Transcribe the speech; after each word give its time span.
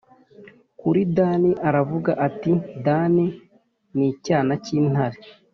Kuri 0.79 1.01
Dani 1.17 1.51
aravuga 1.67 2.11
ati 2.27 2.51
Dani 2.85 3.25
ni 3.95 4.05
icyana 4.11 4.53
cy 4.63 4.71
intare 4.79 5.19